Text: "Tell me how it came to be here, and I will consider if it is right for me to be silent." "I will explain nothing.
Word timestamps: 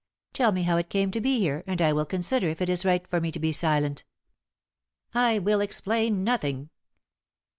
"Tell 0.33 0.51
me 0.51 0.63
how 0.63 0.77
it 0.77 0.89
came 0.89 1.11
to 1.11 1.21
be 1.21 1.37
here, 1.37 1.63
and 1.67 1.79
I 1.79 1.93
will 1.93 2.07
consider 2.07 2.47
if 2.47 2.59
it 2.59 2.69
is 2.69 2.83
right 2.83 3.07
for 3.07 3.21
me 3.21 3.31
to 3.31 3.39
be 3.39 3.51
silent." 3.51 4.03
"I 5.13 5.37
will 5.37 5.61
explain 5.61 6.23
nothing. 6.23 6.71